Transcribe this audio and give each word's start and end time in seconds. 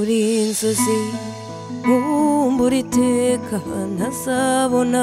uri 0.00 0.20
inzozi 0.42 0.96
nkumbura 1.84 2.76
iteka 2.84 3.56
ntazabona 3.94 5.02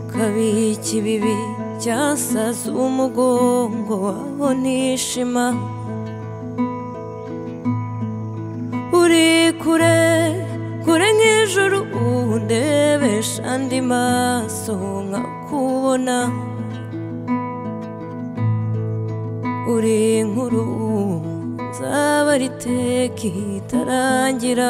ukabika 0.00 0.88
ibibi 0.98 1.36
byasaza 1.76 2.68
umugongo 2.84 3.92
waho 4.40 4.46
nishima 4.62 5.44
uri 9.00 9.28
kure 9.62 9.96
kure 10.84 11.08
nk'ijuru 11.16 11.78
undebesha 12.34 13.40
andi 13.52 13.80
maso 13.90 14.74
nkakubona 15.06 16.16
uri 19.74 19.98
nk'uruhu 20.28 21.33
nzaba 21.74 22.30
ari 22.38 22.48
teki 22.62 23.28
itarangira 23.58 24.68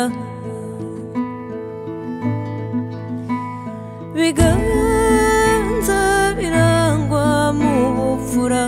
biganza 4.17 6.01
birangwa 6.39 7.27
mu 7.61 7.75
bupfura 7.97 8.63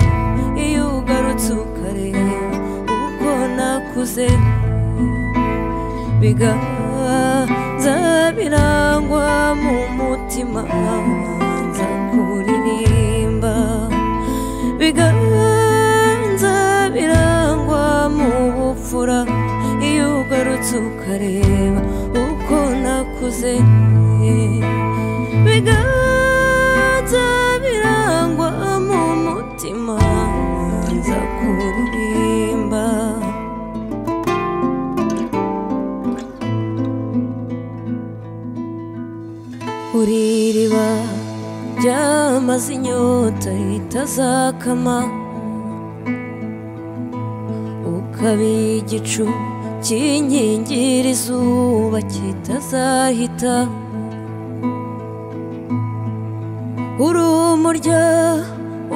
iyo 0.66 0.84
ugarutse 1.00 1.50
ukareba 1.64 2.24
uko 3.06 3.30
nakuze 3.56 4.27
biganza 6.20 7.96
birangwa 8.36 9.27
mu 9.62 9.77
mutima 9.96 10.61
ukareba 21.06 21.82
uko 22.26 22.56
nakuze 22.82 23.52
biganza 25.46 25.86
birangwa 27.62 28.50
mu 28.86 29.02
mutima 29.24 29.98
nza 30.96 31.18
kuririmba 31.36 32.84
uri 39.98 40.20
iriba 40.48 40.86
ryamaze 41.78 42.68
inyota 42.77 43.50
itazakama 43.78 44.96
ukaba 47.94 48.42
igicu 48.80 49.24
kinkingira 49.84 51.08
izuba 51.12 51.98
kitazahita 52.12 53.68
uri 57.06 57.20
umurya 57.45 58.12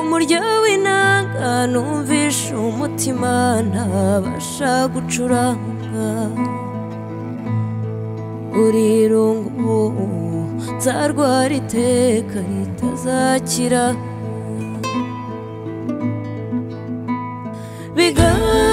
umurya 0.01 0.41
w'inanga 0.63 1.51
numvishe 1.73 2.55
umutima 2.57 3.33
ntabasha 3.71 4.73
gucuranga 4.93 6.07
uri 8.63 8.85
irungu 9.05 9.79
nzarwara 10.77 11.53
iteka 11.61 12.37
ritazakira 12.51 13.83
bigaragara 17.97 18.70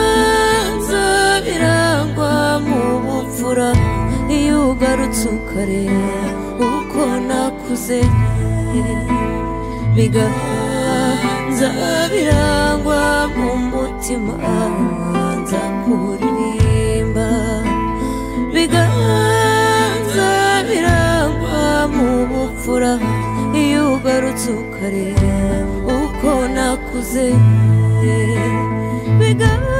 ugarutse 4.78 5.26
ukareba 5.38 6.68
uko 6.80 7.02
nakuze 7.28 8.00
bigabanza 9.96 11.70
birangwa 12.14 13.02
mu 13.38 13.50
mutima 13.72 14.38
nza 15.40 15.62
kuririmba 15.82 17.28
bigabanza 18.54 20.30
birangwa 20.70 21.60
mu 21.96 22.10
bupfura 22.30 22.94
iyo 23.62 23.82
ugarutse 23.98 24.48
ukareba 24.64 25.36
uko 26.02 26.30
nakuze 26.56 27.26
bigabanza 29.20 29.77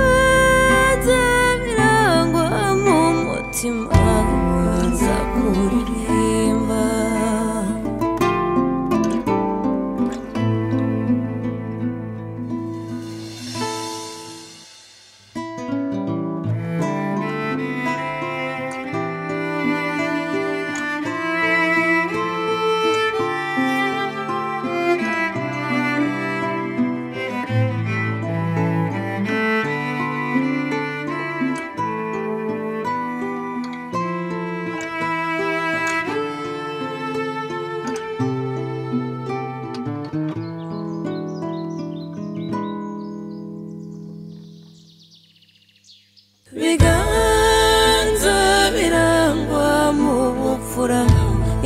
ukura 50.88 51.02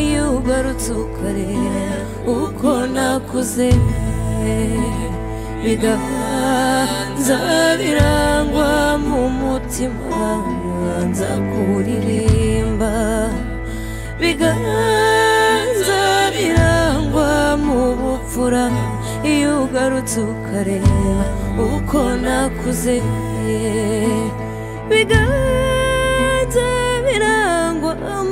iyo 0.06 0.24
ugarutse 0.38 0.90
ukareba 0.92 2.00
uko 2.44 2.72
nakuze 2.94 3.68
bigabanza 5.64 7.38
birangwa 7.80 8.72
mu 9.08 9.22
mutima 9.30 10.26
nza 11.10 11.30
kuririmba 11.52 12.94
biganza 14.20 16.02
birangwa 16.36 17.32
mu 17.66 17.82
bupfura 18.00 18.64
iyo 19.34 19.52
ugarutse 19.66 20.18
ukareba 20.34 20.96
uko 21.78 22.00
nakuze 22.26 22.96
biganza 24.90 26.66
birangwa 27.06 27.61